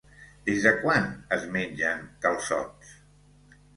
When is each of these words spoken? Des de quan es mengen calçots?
Des 0.45 0.63
de 0.67 0.69
quan 0.85 1.05
es 1.37 1.45
mengen 1.57 2.01
calçots? 2.25 2.95